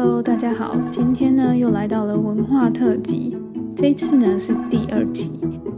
[0.00, 3.36] Hello，大家好，今天呢又来到了文化特辑，
[3.74, 5.32] 这次呢是第二集。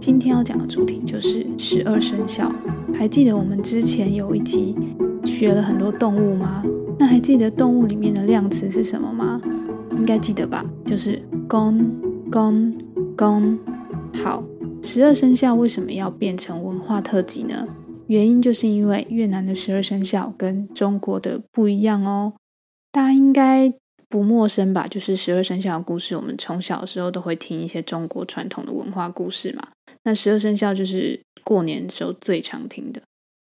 [0.00, 2.50] 今天要讲的主题就是十二生肖。
[2.94, 4.74] 还记得我们之前有一集
[5.22, 6.64] 学了很多动物吗？
[6.98, 9.38] 那还记得动物里面的量词是什么吗？
[9.98, 10.64] 应该记得吧？
[10.86, 11.86] 就是公、
[12.32, 12.74] 公、
[13.14, 13.58] 公。
[14.14, 14.42] 好，
[14.80, 17.68] 十二生肖为什么要变成文化特辑呢？
[18.06, 22.32] 原因就是因为越南的十二生肖跟中国的不一样哦。
[22.90, 23.74] 大家应该
[24.08, 24.86] 不陌生吧？
[24.86, 29.68] 就是十二生肖的故事，我们从小的时候都会听一些中国传统的文化故事嘛。
[30.04, 33.02] 那十二生肖就是过年的时候最常听的。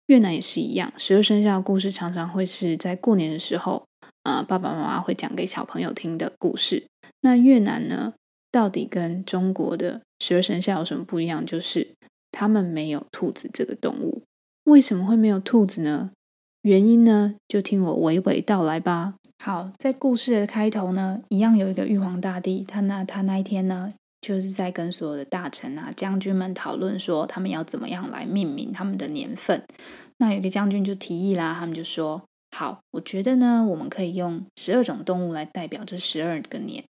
[0.06, 3.84] 越南也是一样，十二生肖的故事常常会是在过年的时候，
[4.23, 6.87] 呃，爸爸妈妈会讲给小朋友听的故事。
[7.23, 8.15] 那越南呢，
[8.52, 11.45] 到底跟中国的十二生肖有什么不一样？
[11.45, 11.88] 就是
[12.30, 14.23] 他们没有兔子这个动物。
[14.65, 16.12] 为什么会没有兔子呢？
[16.62, 19.15] 原因呢，就听我娓娓道来吧。
[19.38, 29.62] 好，在故事的开头呢，一样有一个玉皇大帝，他那他那一天呢，就是在跟所有的大臣啊、将军们讨论说，他们要怎么样来命名他们的年份。
[30.18, 32.23] 那有个将军就提议啦，他们就说
[32.57, 36.82] ：“好，我觉得呢，我们可以用十二种动物来代表这十二个年。”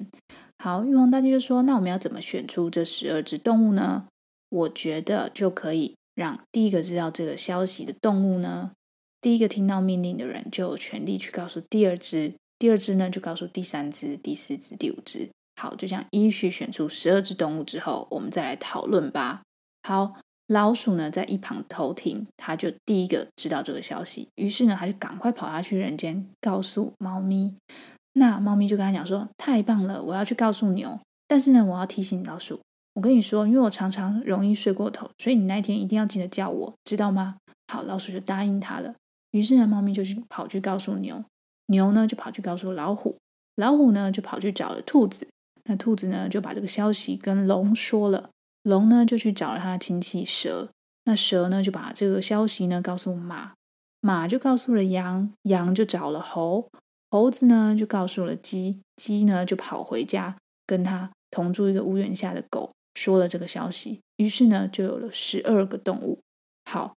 [0.63, 4.07] 好，玉皇大帝就说：“那我们要怎么选出这十二只动物呢？
[4.49, 8.71] 我觉得就可以让第一个知道这个消息的动物呢。”
[9.27, 15.29] 第一个听到命令的人就有权利去告诉第二只，第二只呢就告诉第三只、第四只、第五只。
[15.61, 19.43] 好，就这样依序选出十二只动物之后，我们再来讨论吧。
[19.83, 20.15] 好，
[20.47, 27.57] 老鼠呢在一旁偷听，他就第一个知道这个消息，于是呢他就赶快跑下去人间告诉猫咪。
[28.13, 31.01] 那猫咪就跟他讲说：“太棒了，我要去告诉牛。
[31.27, 32.61] 但是呢，我要提醒老鼠，
[32.95, 38.95] 我跟你说，因为我常常容易睡过头，所以你那一天一定要记得叫我，知道吗？”好，老鼠就答应他了。
[39.37, 41.23] 于是呢，猫咪就去跑去告诉牛，
[41.67, 43.19] 牛呢就跑去告诉老虎，
[43.55, 45.29] 老虎呢就跑去找了兔子，
[45.65, 48.31] 那兔子呢就把这个消息跟龙说了，
[48.63, 50.71] 龙呢就去找了他的亲戚蛇，
[51.05, 53.53] 那蛇呢就把这个消息呢告诉马，
[54.01, 56.71] 马就告诉了羊，羊就找了猴，
[57.11, 66.21] 猴子呢就告诉了鸡，鸡呢就跑回家跟他同住一个屋檐下的狗说了这个消息，于是呢就有了十二个动物。
[66.65, 66.96] 好。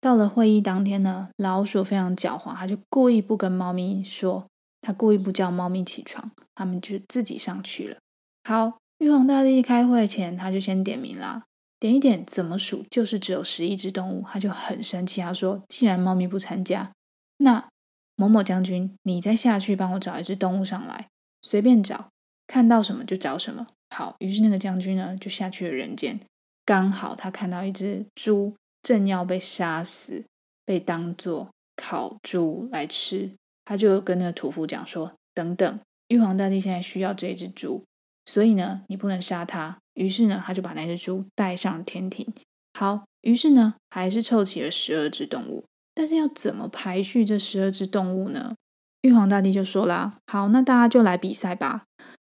[0.00, 4.46] 到了会议当天呢，老鼠非常狡猾，它就故意不跟猫咪说，
[4.80, 7.96] 它故意不叫猫咪起床，它们就自己上去了。
[8.44, 11.42] 好，玉皇大帝开会前，他就先点名啦，
[11.80, 16.92] 点一点怎么数，就是只有十一只动物，他就很生气，他说：“既然猫咪不参加，
[17.38, 17.68] 那
[18.14, 21.08] 某某将军，你再下去帮我找一只动物上来，
[21.42, 22.08] 随便找，
[22.46, 26.20] 看到什么就找什么。”好，于是那个将军呢就下去了人间，
[26.64, 28.54] 刚好他看到一只猪。
[28.88, 30.24] 正要被杀死，
[30.64, 33.32] 被当作烤猪来吃，
[33.66, 37.84] 他就跟那个屠夫讲说：“等等，玉皇大帝现在需要这只猪，
[38.24, 42.32] 所以呢，你不能杀他。”于是呢，他就把那只猪带上天庭。
[42.72, 45.66] 好，于是呢，还是凑齐了十二只动物。
[45.94, 48.54] 但是要怎么排序这十二只动物呢？
[49.02, 51.84] 玉皇大帝就说啦：“好，那大家就来比赛吧，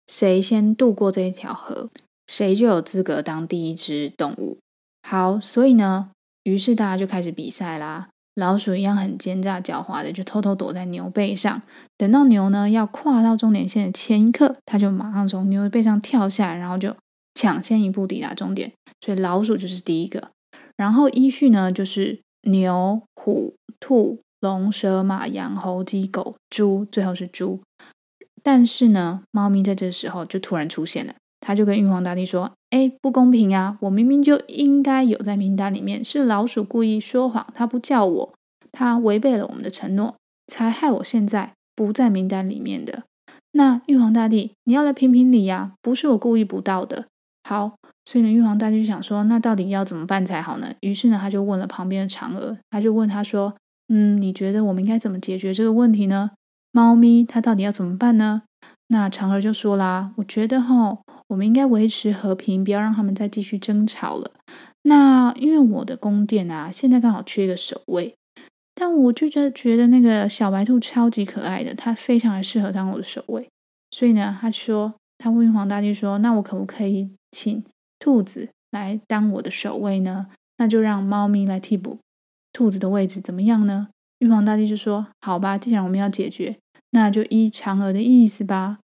[0.06, 1.90] 谁先渡过这一条河，
[2.28, 4.58] 谁就有资格当第一只动物。”
[5.02, 6.12] 好，所以呢。
[6.44, 8.08] 于是大家就开始比赛啦。
[8.36, 11.62] 老鼠一样很奸诈狡猾的，就偷偷躲在牛背上。
[11.96, 16.96] 等到牛呢要跨到终点线的前一刻，它就马上从牛的背上跳下来，然后就
[17.34, 18.72] 抢先一步抵达终点。
[19.00, 20.30] 所以老鼠就是第一个。
[20.76, 27.60] 然后依序呢就是牛、虎、兔、龙、蛇、马、羊、猴、鸡、狗、猪，最后是猪。
[28.42, 31.14] 但是呢，猫咪在这时候就突然出现了。
[31.46, 33.76] 他就跟玉皇大帝说：“哎，不公平啊！
[33.82, 38.34] 我明明就应该有在名单里面，是老鼠故意说谎，他不叫我，
[38.72, 40.14] 他违背了我们的承诺，
[40.46, 43.02] 才害我现在不在名单里面的。
[43.52, 45.72] 那玉皇大帝，你要来评评理呀！
[45.82, 47.04] 不是我故意不到的。
[47.46, 47.74] 好，
[48.06, 50.72] 所以呢，玉皇大帝就想说，那到底要怎么办才好呢？
[50.80, 53.54] 于是呢，他就问了旁边的嫦娥，他就问他说：
[53.88, 56.30] 嗯，你觉得我们应该怎么解决这个问题呢？
[56.72, 58.44] 猫咪它到底要怎么办呢？
[58.88, 60.98] 那嫦娥就说啦：我觉得哈。”
[61.34, 64.30] 我们应该维持和平，不要让他们再继续争吵了。
[64.82, 68.14] 那因为我的宫殿啊，现在刚好缺一个守卫，
[68.72, 73.48] 但我就觉得觉得那个小白兔超级可爱的，它非常的适合当我的守卫。
[73.90, 77.64] 所以呢，他说，他问玉皇大帝说：“那我可不可以请
[77.98, 80.28] 兔子来当我的守卫呢？
[80.58, 81.98] 那就让猫咪来替补
[82.52, 83.88] 兔子的位置，怎么样呢？”
[84.20, 86.58] 玉皇大帝就说：“好吧，既然我们要解决，
[86.90, 88.78] 那就依嫦娥的意思吧。”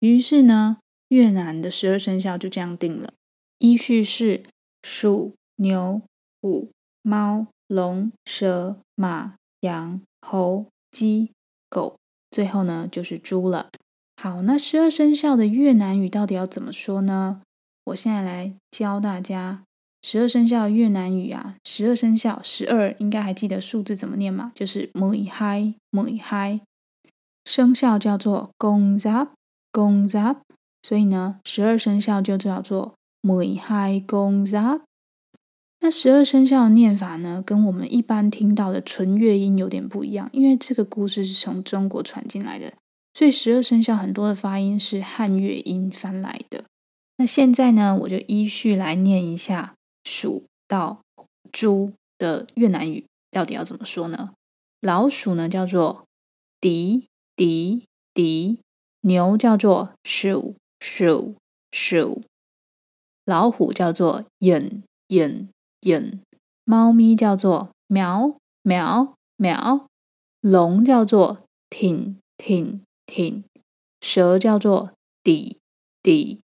[0.00, 0.76] 于是呢。
[1.08, 3.12] 越南的十二生肖就这样定了，
[3.58, 4.42] 依序是
[4.82, 6.02] 鼠、牛、
[6.40, 6.70] 虎、
[7.02, 11.30] 猫、龙、蛇、马、羊、猴、鸡、
[11.68, 11.96] 狗，
[12.30, 13.70] 最后呢就是猪了。
[14.16, 17.42] 好，那十二生肖的越南语到底要怎么说呢？
[17.84, 19.64] 我现在来教大家
[20.02, 21.56] 十二生肖越南语啊。
[21.64, 24.52] 十二生肖，十二应该还记得数字怎么念吗？
[24.54, 26.60] 就是 mười hai m 一 h i。
[27.44, 29.28] 生肖叫做 con giáp
[29.70, 30.36] con giáp，
[30.84, 34.82] 所以呢，十二生肖就叫做 mười hai con giáp。
[35.80, 42.74] 那十二生肖的念法呢，跟我们一般听到的纯乐音有点不一样，因为这个故事是从中国传进来的，
[43.14, 46.64] 所以十二生肖很多的发音是汉乐音翻来的。
[47.16, 51.00] 那现在呢，我就依序来念一下鼠到
[51.50, 54.32] 猪的越南语到底要怎么说呢？
[54.82, 56.04] 老鼠呢叫做
[56.60, 58.60] 迪迪迪，
[59.00, 61.34] 牛叫做鼠鼠
[61.72, 62.20] 鼠，
[63.24, 65.48] 老虎叫做 yin yin
[65.80, 66.20] yin，，
[66.64, 69.86] 猫咪叫做喵喵喵，
[70.42, 73.44] 龙叫做挺挺挺，
[74.02, 74.92] 蛇叫做
[75.22, 75.58] 底
[76.02, 76.38] 底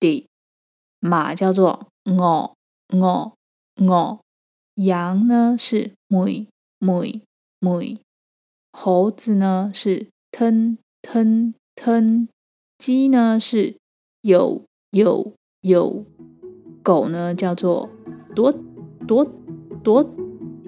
[0.00, 0.26] 底，
[0.98, 2.52] 马叫做哦
[2.88, 3.34] 哦
[3.76, 4.20] 哦，
[4.74, 6.48] 羊呢是妹
[6.80, 7.22] 妹
[7.60, 8.00] 妹，
[8.72, 12.26] 猴子呢是 ten ten ten，，
[12.76, 13.78] 鸡呢是
[14.24, 14.62] 有
[14.92, 16.02] 有有，
[16.82, 17.90] 狗呢叫做
[18.34, 18.54] 多。
[19.06, 19.22] 多
[19.82, 20.08] 多，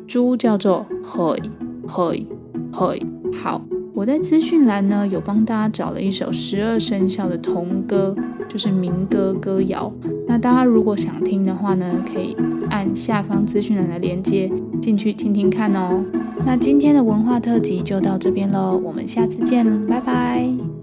[0.06, 1.40] 猪叫做嘿
[1.88, 2.26] 嘿
[2.70, 3.02] 嘿。
[3.32, 3.62] 好，
[3.94, 8.14] 我在资讯栏呢有帮大家找了一首十二生肖的童歌，
[8.46, 9.90] 就是民歌歌谣。
[10.28, 12.36] 那大家如果想听的话呢，可以
[12.68, 14.52] 按下方资讯栏的链接
[14.82, 16.04] 进去听听看哦。
[16.44, 20.75] 那今天的文化特辑就到这边喽，我们下次见，拜拜。